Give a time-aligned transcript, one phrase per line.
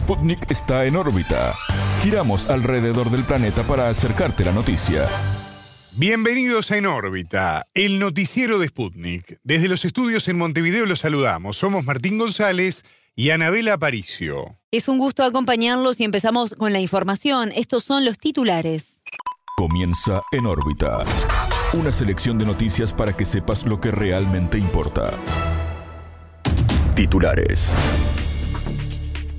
[0.00, 1.54] Sputnik está en órbita.
[2.02, 5.06] Giramos alrededor del planeta para acercarte la noticia.
[5.92, 9.38] Bienvenidos a En órbita, el noticiero de Sputnik.
[9.44, 11.58] Desde los estudios en Montevideo los saludamos.
[11.58, 12.82] Somos Martín González
[13.14, 14.58] y Anabela Aparicio.
[14.70, 17.52] Es un gusto acompañarlos y empezamos con la información.
[17.54, 19.02] Estos son los titulares.
[19.58, 21.04] Comienza En órbita.
[21.74, 25.12] Una selección de noticias para que sepas lo que realmente importa.
[26.94, 27.70] Titulares.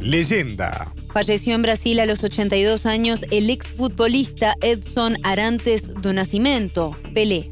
[0.01, 0.91] Leyenda.
[1.13, 7.51] Falleció en Brasil a los 82 años el exfutbolista Edson Arantes do Nascimento, Pelé.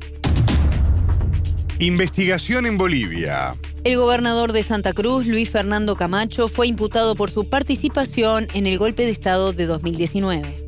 [1.79, 3.55] Investigación en Bolivia.
[3.83, 8.77] El gobernador de Santa Cruz, Luis Fernando Camacho, fue imputado por su participación en el
[8.77, 10.65] golpe de Estado de 2019.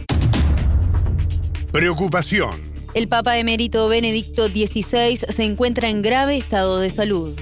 [1.71, 2.61] Preocupación.
[2.93, 7.37] El Papa emérito Benedicto XVI se encuentra en grave estado de salud.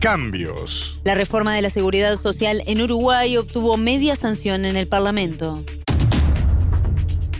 [0.00, 1.00] Cambios.
[1.02, 5.64] La reforma de la seguridad social en Uruguay obtuvo media sanción en el Parlamento.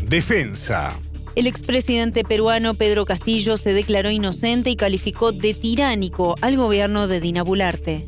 [0.02, 0.98] Defensa.
[1.36, 7.20] El expresidente peruano Pedro Castillo se declaró inocente y calificó de tiránico al gobierno de
[7.20, 8.04] Dina Bularte.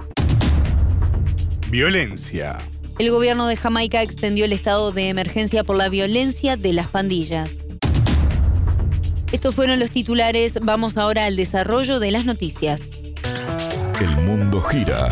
[1.68, 2.58] Violencia.
[2.98, 7.68] El gobierno de Jamaica extendió el estado de emergencia por la violencia de las pandillas.
[9.30, 12.99] Estos fueron los titulares, vamos ahora al desarrollo de las noticias.
[14.00, 15.10] El mundo gira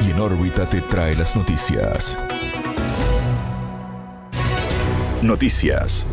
[0.00, 2.16] y en órbita te trae las noticias.
[5.20, 6.06] Noticias.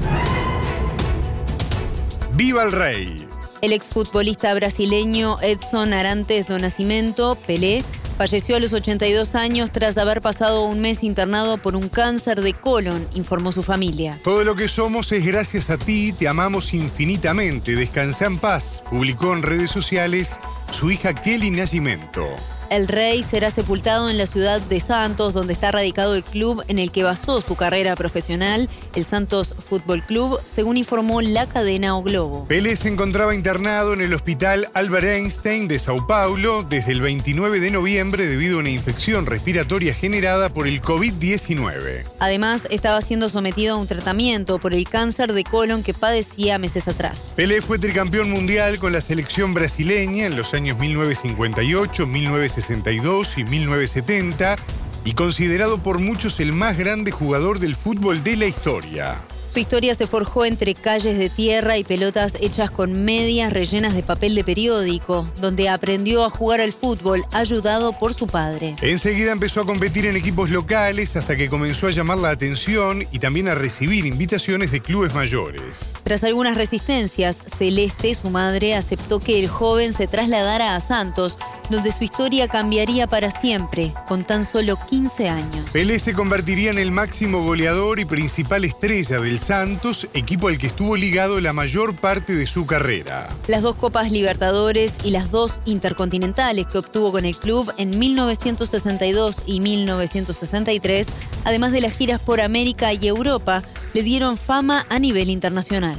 [2.34, 3.28] ¡Viva el rey!
[3.62, 7.84] El exfutbolista brasileño Edson Arantes do Nascimento, Pelé,
[8.18, 12.54] falleció a los 82 años tras haber pasado un mes internado por un cáncer de
[12.54, 14.20] colon, informó su familia.
[14.24, 17.76] Todo lo que somos es gracias a ti, te amamos infinitamente.
[17.76, 20.40] Descansa en paz, publicó en redes sociales
[20.72, 22.26] su hija Kelly Nacimiento.
[22.72, 26.80] El rey será sepultado en la ciudad de Santos, donde está radicado el club en
[26.80, 32.02] el que basó su carrera profesional, el Santos Fútbol Club, según informó la cadena O
[32.02, 32.46] Globo.
[32.46, 37.60] Pelé se encontraba internado en el hospital Albert Einstein de Sao Paulo desde el 29
[37.60, 42.06] de noviembre debido a una infección respiratoria generada por el COVID-19.
[42.20, 46.88] Además, estaba siendo sometido a un tratamiento por el cáncer de colon que padecía meses
[46.88, 47.20] atrás.
[47.36, 53.44] Pelé fue tricampeón mundial con la selección brasileña en los años 1958, 1960 1962 y
[53.44, 54.56] 1970
[55.04, 59.18] y considerado por muchos el más grande jugador del fútbol de la historia.
[59.52, 64.02] Su historia se forjó entre calles de tierra y pelotas hechas con medias rellenas de
[64.02, 68.78] papel de periódico, donde aprendió a jugar al fútbol ayudado por su padre.
[68.82, 73.20] Enseguida empezó a competir en equipos locales hasta que comenzó a llamar la atención y
[73.20, 75.96] también a recibir invitaciones de clubes mayores.
[76.04, 81.38] Tras algunas resistencias, Celeste, su madre, aceptó que el joven se trasladara a Santos,
[81.70, 85.70] donde su historia cambiaría para siempre, con tan solo 15 años.
[85.72, 90.68] Pelé se convertiría en el máximo goleador y principal estrella del Santos, equipo al que
[90.68, 93.30] estuvo ligado la mayor parte de su carrera.
[93.48, 99.44] Las dos Copas Libertadores y las dos Intercontinentales que obtuvo con el club en 1962
[99.46, 101.08] y 1963,
[101.44, 105.98] además de las giras por América y Europa, le dieron fama a nivel internacional.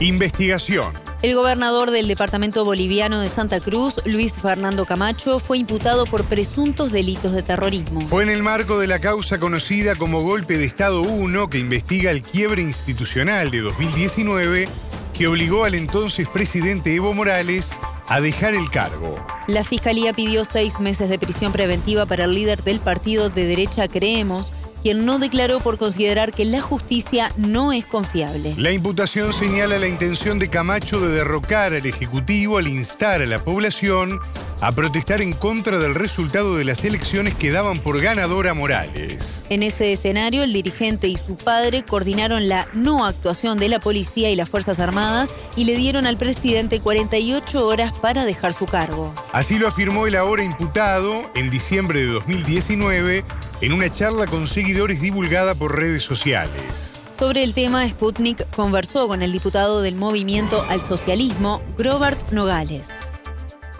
[0.00, 1.03] Investigación.
[1.24, 6.92] El gobernador del departamento boliviano de Santa Cruz, Luis Fernando Camacho, fue imputado por presuntos
[6.92, 8.02] delitos de terrorismo.
[8.02, 12.10] Fue en el marco de la causa conocida como Golpe de Estado 1, que investiga
[12.10, 14.68] el quiebre institucional de 2019,
[15.14, 17.74] que obligó al entonces presidente Evo Morales
[18.06, 19.16] a dejar el cargo.
[19.48, 23.88] La fiscalía pidió seis meses de prisión preventiva para el líder del partido de derecha
[23.88, 24.52] Creemos,
[24.84, 28.54] quien no declaró por considerar que la justicia no es confiable.
[28.58, 33.42] La imputación señala la intención de Camacho de derrocar al Ejecutivo al instar a la
[33.42, 34.20] población
[34.60, 39.44] a protestar en contra del resultado de las elecciones que daban por ganadora a Morales.
[39.50, 44.30] En ese escenario, el dirigente y su padre coordinaron la no actuación de la policía
[44.30, 49.14] y las Fuerzas Armadas y le dieron al presidente 48 horas para dejar su cargo.
[49.32, 53.24] Así lo afirmó el ahora imputado en diciembre de 2019
[53.60, 57.00] en una charla con seguidores divulgada por redes sociales.
[57.18, 62.88] Sobre el tema, Sputnik conversó con el diputado del Movimiento al Socialismo, Grobert Nogales.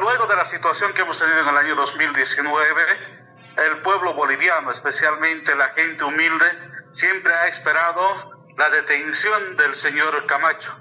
[0.05, 2.83] Luego de la situación que hemos tenido en el año 2019,
[3.57, 6.45] el pueblo boliviano, especialmente la gente humilde,
[7.01, 10.79] siempre ha esperado la detención del señor Camacho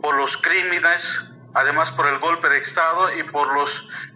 [0.00, 1.02] por los crímenes,
[1.52, 3.68] además por el golpe de Estado y por los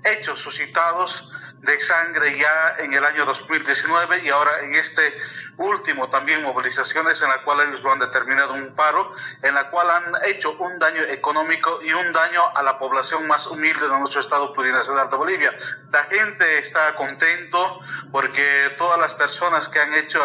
[0.04, 1.12] hechos suscitados
[1.58, 5.20] de sangre ya en el año 2019 y ahora en este
[5.58, 9.90] último también movilizaciones en la cual ellos lo han determinado un paro, en la cual
[9.90, 14.20] han hecho un daño económico y un daño a la población más humilde de nuestro
[14.20, 15.52] estado plurinacional de Bolivia.
[15.90, 17.80] La gente está contento
[18.12, 20.22] porque todas las personas que han hecho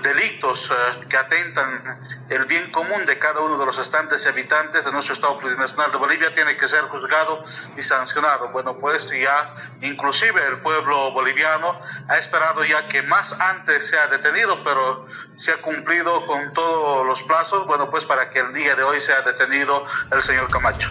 [0.00, 1.98] delitos eh, que atentan
[2.30, 5.92] el bien común de cada uno de los estantes y habitantes de nuestro Estado plurinacional
[5.92, 7.44] de Bolivia tiene que ser juzgado
[7.76, 8.48] y sancionado.
[8.48, 11.78] Bueno, pues ya inclusive el pueblo boliviano
[12.08, 15.06] ha esperado ya que más antes sea detenido, pero
[15.44, 19.00] se ha cumplido con todos los plazos, bueno, pues para que el día de hoy
[19.02, 20.88] sea detenido el señor Camacho.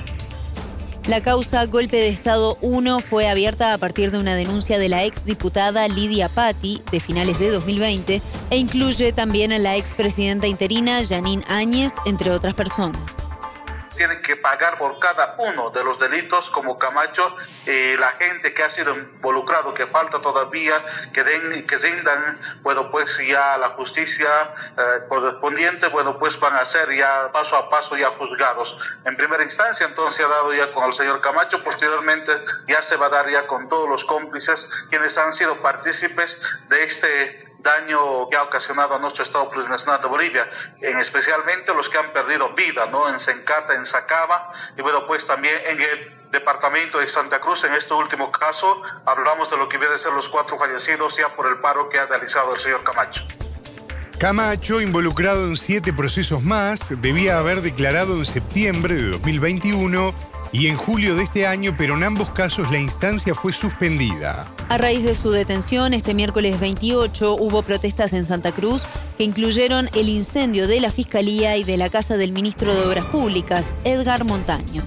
[1.12, 5.04] La causa Golpe de Estado 1 fue abierta a partir de una denuncia de la
[5.04, 11.44] exdiputada Lidia Patti de finales de 2020 e incluye también a la expresidenta interina Janine
[11.50, 13.02] Áñez, entre otras personas
[14.42, 17.36] pagar por cada uno de los delitos como Camacho
[17.66, 20.84] y la gente que ha sido involucrado, que falta todavía,
[21.14, 24.30] que den, que rindan, bueno, pues ya la justicia
[24.78, 28.76] eh, correspondiente, bueno, pues van a ser ya paso a paso ya juzgados.
[29.06, 32.32] En primera instancia, entonces ha dado ya con el señor Camacho, posteriormente
[32.68, 34.60] ya se va a dar ya con todos los cómplices
[34.90, 36.30] quienes han sido partícipes
[36.70, 40.50] de este daño que ha ocasionado a nuestro Estado plurinacional de Bolivia,
[40.82, 43.10] en especialmente los que han perdido vida, ¿no?
[43.10, 47.74] En Sencata, en Sacaba, y bueno, pues también en el departamento de Santa Cruz, en
[47.76, 51.48] este último caso, hablamos de lo que viene a ser los cuatro fallecidos ya por
[51.48, 53.22] el paro que ha realizado el señor Camacho.
[54.20, 60.14] Camacho, involucrado en siete procesos más, debía haber declarado en septiembre de 2021
[60.52, 64.46] y en julio de este año, pero en ambos casos la instancia fue suspendida.
[64.72, 68.88] A raíz de su detención, este miércoles 28 hubo protestas en Santa Cruz
[69.18, 73.04] que incluyeron el incendio de la Fiscalía y de la Casa del Ministro de Obras
[73.04, 74.84] Públicas, Edgar Montaño.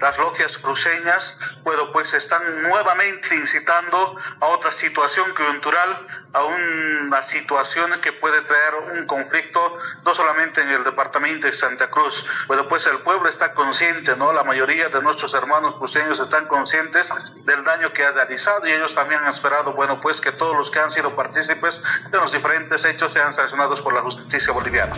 [0.00, 1.24] Las logias cruceñas,
[1.64, 8.74] bueno, pues están nuevamente incitando a otra situación coyuntural, a una situación que puede traer
[8.92, 12.12] un conflicto no solamente en el departamento de Santa Cruz,
[12.48, 14.32] bueno, pues el pueblo está consciente, ¿no?
[14.32, 17.06] La mayoría de nuestros hermanos cruceños están conscientes
[17.44, 20.70] del daño que ha realizado y ellos también han esperado, bueno, pues que todos los
[20.72, 21.74] que han sido partícipes
[22.10, 24.92] de los diferentes hechos sean sancionados por la justicia boliviana.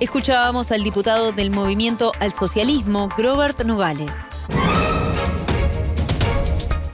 [0.00, 4.37] Escuchábamos al diputado del Movimiento al Socialismo, Grobert Nogales.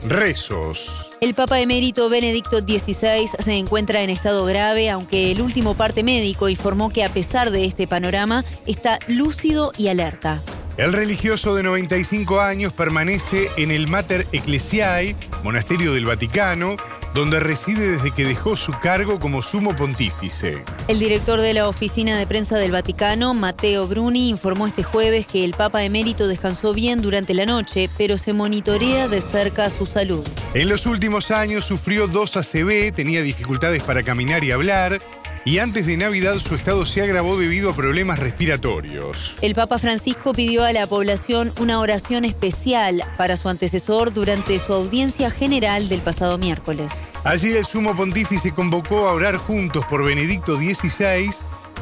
[0.07, 1.11] Rezos.
[1.21, 6.49] El Papa emérito Benedicto XVI se encuentra en estado grave, aunque el último parte médico
[6.49, 10.41] informó que a pesar de este panorama está lúcido y alerta.
[10.77, 16.75] El religioso de 95 años permanece en el Mater Ecclesiae, monasterio del Vaticano,
[17.15, 20.63] donde reside desde que dejó su cargo como sumo pontífice.
[20.89, 25.45] El director de la Oficina de Prensa del Vaticano, Matteo Bruni, informó este jueves que
[25.45, 30.27] el Papa emérito descansó bien durante la noche, pero se monitorea de cerca su salud.
[30.53, 34.99] En los últimos años sufrió dos ACV, tenía dificultades para caminar y hablar,
[35.45, 39.35] y antes de Navidad su estado se agravó debido a problemas respiratorios.
[39.41, 44.73] El Papa Francisco pidió a la población una oración especial para su antecesor durante su
[44.73, 46.91] audiencia general del pasado miércoles.
[47.23, 51.29] Allí el sumo pontífice convocó a orar juntos por Benedicto XVI,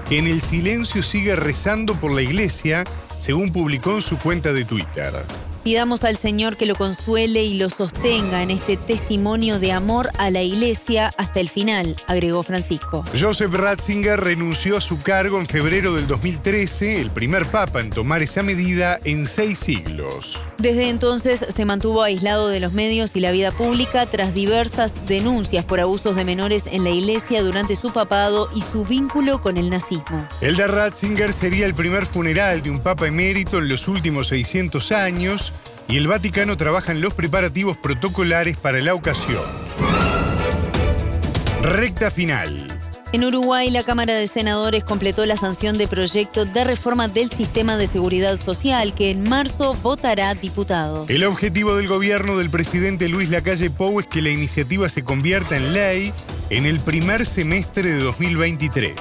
[0.09, 2.83] que en el silencio sigue rezando por la iglesia,
[3.17, 5.23] según publicó en su cuenta de Twitter.
[5.63, 10.29] Pidamos al Señor que lo consuele y lo sostenga en este testimonio de amor a
[10.29, 13.05] la Iglesia hasta el final, agregó Francisco.
[13.17, 18.21] Joseph Ratzinger renunció a su cargo en febrero del 2013, el primer papa en tomar
[18.21, 20.37] esa medida en seis siglos.
[20.57, 25.63] Desde entonces se mantuvo aislado de los medios y la vida pública tras diversas denuncias
[25.63, 29.69] por abusos de menores en la Iglesia durante su papado y su vínculo con el
[29.69, 30.27] nazismo.
[30.41, 34.91] El de Ratzinger sería el primer funeral de un papa emérito en los últimos 600
[34.91, 35.52] años
[35.87, 39.43] y el Vaticano trabaja en los preparativos protocolares para la ocasión.
[41.61, 42.67] Recta final.
[43.13, 47.77] En Uruguay, la Cámara de Senadores completó la sanción de proyecto de reforma del sistema
[47.77, 51.05] de seguridad social que en marzo votará diputado.
[51.09, 55.55] El objetivo del gobierno del presidente Luis Lacalle Pou es que la iniciativa se convierta
[55.55, 56.11] en ley
[56.53, 58.93] en el primer semestre de 2023.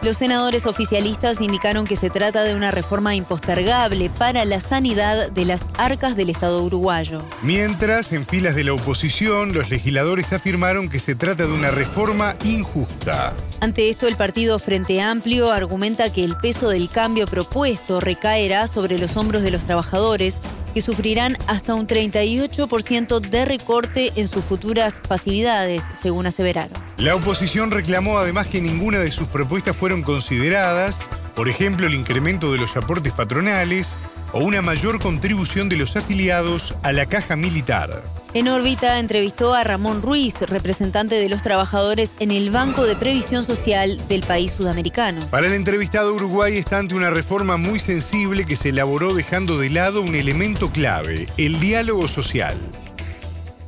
[0.00, 5.44] Los senadores oficialistas indicaron que se trata de una reforma impostergable para la sanidad de
[5.44, 7.22] las arcas del Estado uruguayo.
[7.42, 12.36] Mientras, en filas de la oposición, los legisladores afirmaron que se trata de una reforma
[12.44, 13.34] injusta.
[13.60, 18.98] Ante esto, el partido Frente Amplio argumenta que el peso del cambio propuesto recaerá sobre
[18.98, 20.36] los hombros de los trabajadores
[20.74, 26.72] que sufrirán hasta un 38% de recorte en sus futuras pasividades, según aseveraron.
[26.96, 31.02] La oposición reclamó además que ninguna de sus propuestas fueron consideradas,
[31.34, 33.96] por ejemplo el incremento de los aportes patronales
[34.32, 38.02] o una mayor contribución de los afiliados a la caja militar.
[38.32, 43.42] En órbita entrevistó a Ramón Ruiz, representante de los trabajadores en el Banco de Previsión
[43.42, 45.22] Social del país sudamericano.
[45.32, 49.70] Para el entrevistado Uruguay está ante una reforma muy sensible que se elaboró dejando de
[49.70, 52.54] lado un elemento clave, el diálogo social.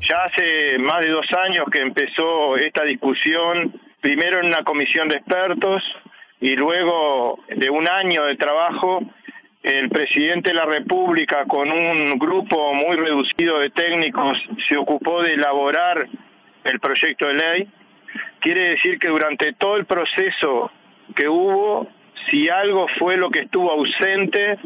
[0.08, 5.16] Ya hace más de dos años que empezó esta discusión, primero en una comisión de
[5.16, 5.82] expertos
[6.40, 9.00] y luego de un año de trabajo,
[9.62, 14.38] el presidente de la República con un grupo muy reducido de técnicos
[14.68, 16.08] se ocupó de elaborar
[16.64, 17.68] el proyecto de ley.
[18.40, 20.70] Quiere decir que durante todo el proceso
[21.14, 21.86] que hubo,
[22.30, 24.58] si algo fue lo que estuvo ausente,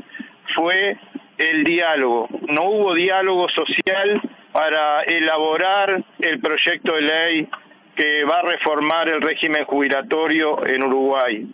[0.54, 0.96] fue
[1.36, 2.28] el diálogo.
[2.48, 4.22] No hubo diálogo social
[4.52, 7.48] para elaborar el proyecto de ley
[7.94, 11.46] que va a reformar el régimen jubilatorio en Uruguay.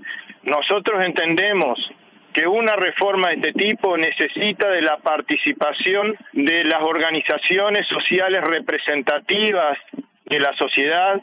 [0.45, 1.93] Nosotros entendemos
[2.33, 9.79] que una reforma de este tipo necesita de la participación de las organizaciones sociales representativas
[10.27, 11.21] de la sociedad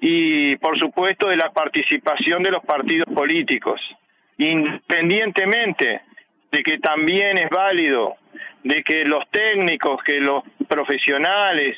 [0.00, 3.80] y por supuesto de la participación de los partidos políticos,
[4.38, 6.02] independientemente
[6.50, 8.16] de que también es válido
[8.64, 11.76] de que los técnicos, que los profesionales,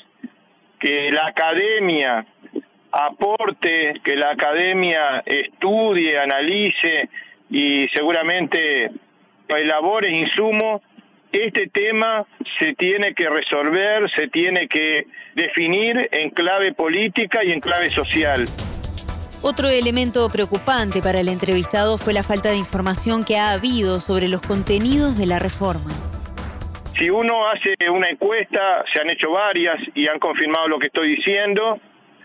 [0.79, 2.27] que la academia
[2.93, 7.09] aporte, que la academia estudie, analice
[7.53, 8.91] y seguramente
[9.47, 10.81] elabore insumos,
[11.31, 12.27] este tema
[12.59, 18.47] se tiene que resolver, se tiene que definir en clave política y en clave social.
[19.43, 24.29] Otro elemento preocupante para el entrevistado fue la falta de información que ha habido sobre
[24.29, 25.93] los contenidos de la reforma.
[26.97, 31.17] Si uno hace una encuesta, se han hecho varias y han confirmado lo que estoy
[31.17, 31.81] diciendo,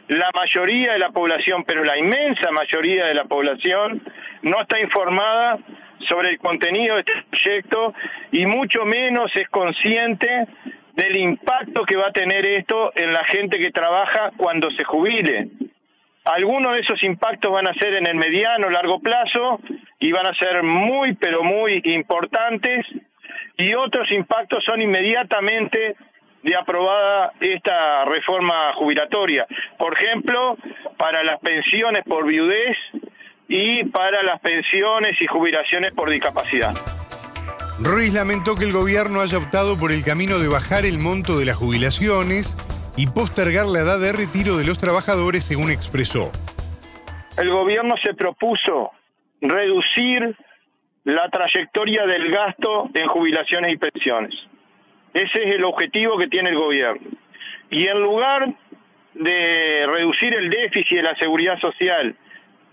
[0.08, 4.02] la mayoría de la población, pero la inmensa mayoría de la población,
[4.42, 5.60] no está informada
[6.08, 7.94] sobre el contenido de este proyecto
[8.32, 10.48] y mucho menos es consciente
[10.94, 15.50] del impacto que va a tener esto en la gente que trabaja cuando se jubile.
[16.26, 19.60] Algunos de esos impactos van a ser en el mediano, largo plazo
[20.00, 22.86] y van a ser muy, pero muy importantes
[23.58, 25.96] y otros impactos son inmediatamente
[26.44, 29.48] de aprobada esta reforma jubilatoria.
[29.78, 30.58] Por ejemplo,
[30.98, 32.78] para las pensiones por viudez
[33.48, 36.74] y para las pensiones y jubilaciones por discapacidad.
[37.80, 41.46] Ruiz lamentó que el gobierno haya optado por el camino de bajar el monto de
[41.46, 42.58] las jubilaciones
[42.98, 46.32] y postergar la edad de retiro de los trabajadores, según expresó.
[47.38, 48.92] El gobierno se propuso
[49.42, 50.36] reducir
[51.04, 54.36] la trayectoria del gasto en jubilaciones y pensiones.
[55.14, 57.08] Ese es el objetivo que tiene el gobierno.
[57.70, 58.54] Y en lugar
[59.14, 62.16] de reducir el déficit de la seguridad social,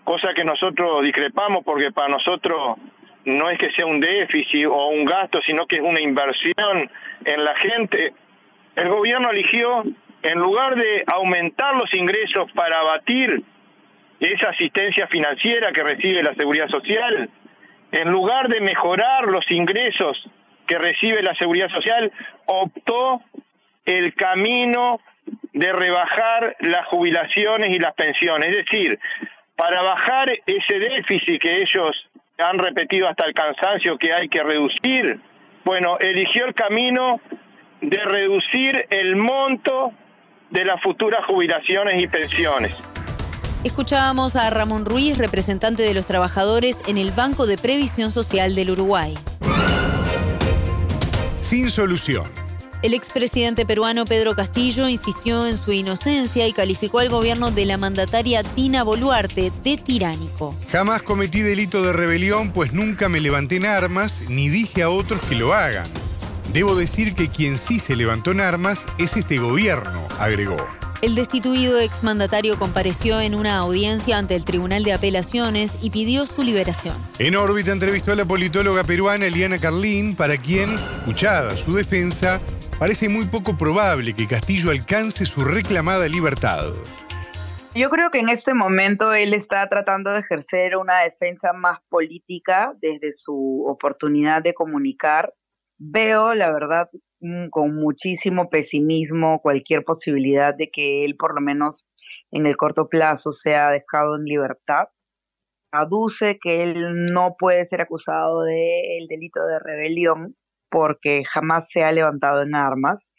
[0.04, 2.76] cosa que nosotros discrepamos porque para nosotros
[3.24, 6.90] no es que sea un déficit o un gasto, sino que es una inversión
[7.24, 8.12] en la gente,
[8.76, 9.84] el gobierno eligió,
[10.22, 13.42] en lugar de aumentar los ingresos para abatir
[14.20, 17.28] esa asistencia financiera que recibe la seguridad social,
[17.92, 20.28] en lugar de mejorar los ingresos
[20.66, 22.12] que recibe la seguridad social,
[22.46, 23.22] optó
[23.84, 25.00] el camino
[25.52, 28.50] de rebajar las jubilaciones y las pensiones.
[28.50, 28.98] Es decir,
[29.56, 35.20] para bajar ese déficit que ellos han repetido hasta el cansancio que hay que reducir,
[35.64, 37.20] bueno, eligió el camino
[37.80, 39.92] de reducir el monto
[40.50, 42.74] de las futuras jubilaciones y pensiones.
[43.64, 48.70] Escuchábamos a Ramón Ruiz, representante de los trabajadores en el Banco de Previsión Social del
[48.70, 49.14] Uruguay.
[51.44, 52.24] Sin solución.
[52.82, 57.76] El expresidente peruano Pedro Castillo insistió en su inocencia y calificó al gobierno de la
[57.76, 60.54] mandataria Dina Boluarte de tiránico.
[60.72, 65.20] Jamás cometí delito de rebelión, pues nunca me levanté en armas ni dije a otros
[65.20, 65.90] que lo hagan.
[66.54, 70.66] Debo decir que quien sí se levantó en armas es este gobierno, agregó.
[71.04, 76.42] El destituido exmandatario compareció en una audiencia ante el Tribunal de Apelaciones y pidió su
[76.42, 76.96] liberación.
[77.18, 82.40] En órbita entrevistó a la politóloga peruana Eliana Carlín, para quien, escuchada su defensa,
[82.78, 86.72] parece muy poco probable que Castillo alcance su reclamada libertad.
[87.74, 92.72] Yo creo que en este momento él está tratando de ejercer una defensa más política
[92.80, 95.34] desde su oportunidad de comunicar.
[95.76, 96.88] Veo, la verdad,
[97.50, 101.86] con muchísimo pesimismo cualquier posibilidad de que él, por lo menos
[102.30, 104.88] en el corto plazo, sea dejado en libertad.
[105.72, 110.36] Aduce que él no puede ser acusado del delito de rebelión
[110.70, 113.14] porque jamás se ha levantado en armas.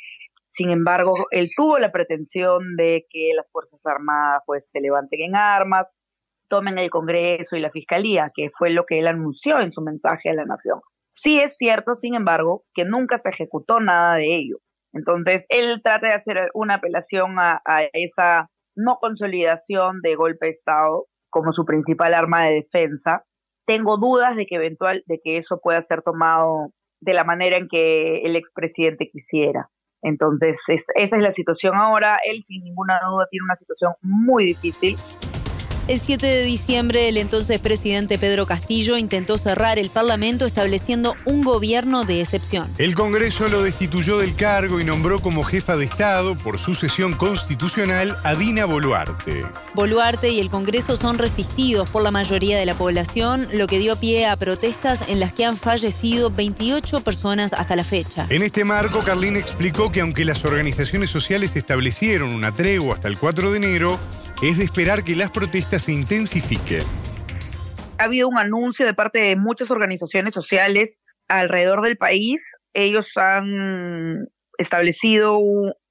[0.45, 5.35] Sin embargo, él tuvo la pretensión de que las Fuerzas Armadas pues se levanten en
[5.35, 5.97] armas,
[6.47, 10.29] tomen el Congreso y la Fiscalía, que fue lo que él anunció en su mensaje
[10.29, 10.79] a la nación.
[11.15, 14.57] Sí es cierto, sin embargo, que nunca se ejecutó nada de ello.
[14.91, 17.61] Entonces, él trata de hacer una apelación a,
[17.93, 23.23] esa no consolidación de golpe de Estado como su principal arma de defensa.
[23.65, 27.69] Tengo dudas de que eventual de que eso pueda ser tomado de la manera en
[27.69, 29.69] que el expresidente quisiera.
[30.01, 32.19] Entonces, esa es la situación ahora.
[32.25, 34.97] Él, sin ninguna duda, tiene una situación muy difícil.
[35.87, 41.43] El 7 de diciembre, el entonces presidente Pedro Castillo intentó cerrar el Parlamento estableciendo un
[41.43, 42.73] gobierno de excepción.
[42.79, 48.17] El Congreso lo destituyó del cargo y nombró como jefa de Estado por sucesión constitucional
[48.23, 49.45] a Dina Boluarte.
[49.75, 53.95] Boluarte y el Congreso son resistidos por la mayoría de la población, lo que dio
[53.95, 58.25] pie a protestas en las que han fallecido 28 personas hasta la fecha.
[58.31, 63.19] En este marco, Carlín explicó que aunque las organizaciones sociales establecieron una tregua hasta el
[63.19, 63.99] 4 de enero,
[64.41, 66.83] es de esperar que las protestas se intensifiquen.
[67.97, 72.57] Ha habido un anuncio de parte de muchas organizaciones sociales alrededor del país.
[72.73, 74.27] Ellos han
[74.57, 75.39] establecido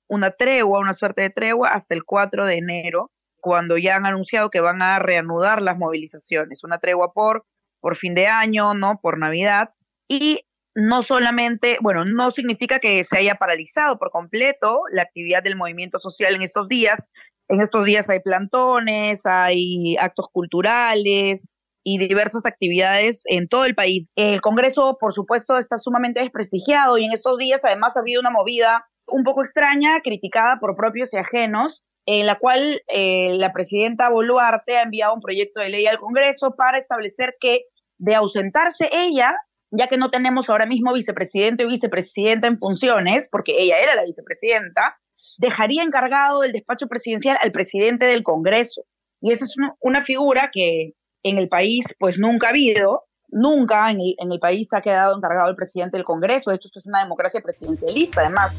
[0.09, 3.11] una tregua, una suerte de tregua hasta el 4 de enero,
[3.41, 6.63] cuando ya han anunciado que van a reanudar las movilizaciones.
[6.65, 7.45] Una tregua por,
[7.81, 9.01] por fin de año, ¿no?
[9.01, 9.71] Por Navidad.
[10.09, 15.57] Y no solamente, bueno, no significa que se haya paralizado por completo la actividad del
[15.57, 17.07] movimiento social en estos días,
[17.49, 24.09] en estos días hay plantones, hay actos culturales y diversas actividades en todo el país.
[24.17, 28.31] El Congreso, por supuesto, está sumamente desprestigiado y en estos días además ha habido una
[28.31, 34.09] movida un poco extraña, criticada por propios y ajenos, en la cual eh, la presidenta
[34.09, 37.65] Boluarte ha enviado un proyecto de ley al Congreso para establecer que
[37.99, 39.37] de ausentarse ella,
[39.71, 44.05] ya que no tenemos ahora mismo vicepresidente o vicepresidenta en funciones, porque ella era la
[44.05, 44.99] vicepresidenta,
[45.39, 48.83] dejaría encargado el despacho presidencial al presidente del Congreso.
[49.21, 54.01] Y esa es una figura que en el país pues nunca ha habido, nunca en
[54.01, 56.51] el, país ha quedado encargado el presidente del Congreso.
[56.51, 58.55] De hecho, esto es una democracia presidencialista, además.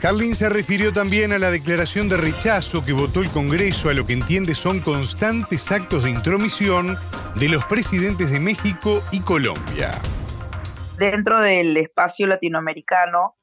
[0.00, 4.06] Carlin se refirió también a la declaración de rechazo que votó el Congreso a lo
[4.06, 6.96] que entiende son constantes actos de intromisión
[7.34, 10.00] de los presidentes de México y Colombia.
[10.98, 13.37] Dentro del espacio latinoamericano,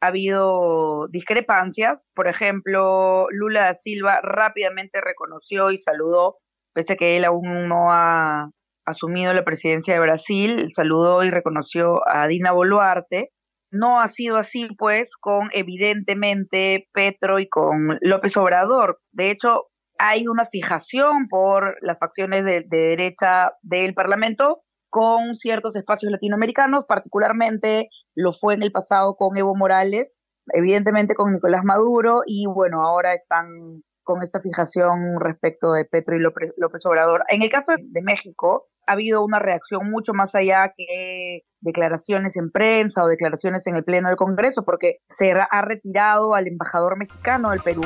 [0.00, 2.02] ha habido discrepancias.
[2.14, 6.38] Por ejemplo, Lula da Silva rápidamente reconoció y saludó,
[6.74, 8.50] pese a que él aún no ha
[8.86, 13.30] asumido la presidencia de Brasil, saludó y reconoció a Dina Boluarte.
[13.70, 19.00] No ha sido así, pues, con evidentemente Petro y con López Obrador.
[19.12, 19.66] De hecho,
[19.98, 26.84] hay una fijación por las facciones de, de derecha del Parlamento con ciertos espacios latinoamericanos,
[26.84, 32.84] particularmente lo fue en el pasado con Evo Morales, evidentemente con Nicolás Maduro y bueno,
[32.84, 37.22] ahora están con esta fijación respecto de Petro y López, Obrador.
[37.28, 42.50] En el caso de México, ha habido una reacción mucho más allá que declaraciones en
[42.50, 47.50] prensa o declaraciones en el Pleno del Congreso, porque se ha retirado al embajador mexicano
[47.50, 47.82] del Perú.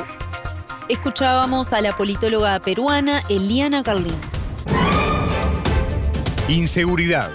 [0.88, 4.33] Escuchábamos a la politóloga peruana Eliana Carlín.
[6.48, 7.30] Inseguridad.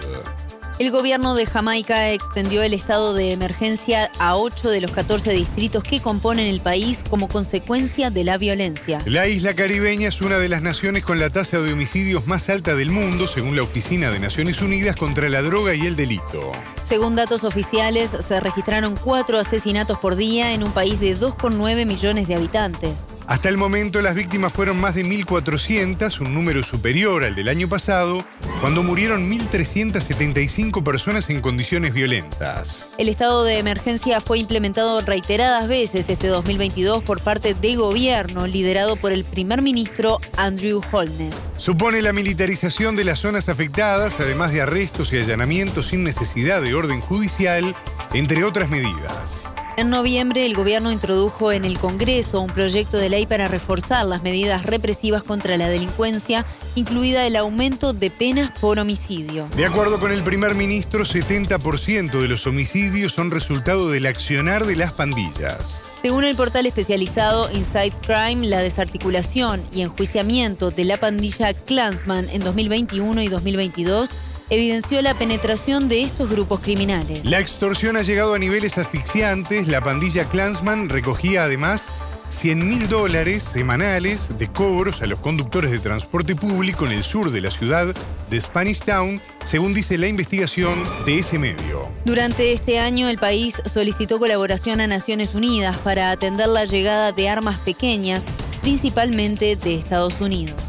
[0.77, 5.81] El gobierno de Jamaica extendió el estado de emergencia a 8 de los 14 distritos
[5.81, 9.01] que componen el país como consecuencia de la violencia.
[9.05, 12.75] La isla caribeña es una de las naciones con la tasa de homicidios más alta
[12.75, 16.51] del mundo, según la Oficina de Naciones Unidas contra la Droga y el Delito.
[16.83, 22.27] Según datos oficiales, se registraron cuatro asesinatos por día en un país de 2,9 millones
[22.27, 23.18] de habitantes.
[23.29, 27.69] Hasta el momento las víctimas fueron más de 1.400, un número superior al del año
[27.69, 28.25] pasado,
[28.59, 32.89] cuando murieron 1.375 personas en condiciones violentas.
[32.97, 38.95] El estado de emergencia fue implementado reiteradas veces este 2022 por parte del gobierno liderado
[38.95, 41.35] por el primer ministro Andrew Holness.
[41.57, 46.73] Supone la militarización de las zonas afectadas, además de arrestos y allanamientos sin necesidad de
[46.73, 47.75] orden judicial,
[48.11, 49.45] entre otras medidas.
[49.79, 54.21] En noviembre, el gobierno introdujo en el Congreso un proyecto de ley para reforzar las
[54.23, 59.47] medidas represivas contra la delincuencia, incluida el aumento de penas por homicidio.
[59.55, 64.75] De acuerdo con el primer ministro, 70% de los homicidios son resultado del accionar de
[64.75, 65.85] las pandillas.
[66.01, 72.43] Según el portal especializado Inside Crime, la desarticulación y enjuiciamiento de la pandilla Clansman en
[72.43, 74.09] 2021 y 2022
[74.49, 77.25] evidenció la penetración de estos grupos criminales.
[77.25, 79.67] La extorsión ha llegado a niveles asfixiantes.
[79.67, 81.89] La pandilla Clansman recogía además
[82.29, 87.31] 100 mil dólares semanales de cobros a los conductores de transporte público en el sur
[87.31, 87.93] de la ciudad
[88.29, 91.89] de Spanish Town, según dice la investigación de ese medio.
[92.05, 97.29] Durante este año, el país solicitó colaboración a Naciones Unidas para atender la llegada de
[97.29, 98.23] armas pequeñas,
[98.61, 100.68] principalmente de Estados Unidos.